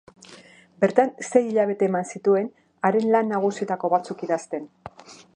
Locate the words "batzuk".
3.95-4.25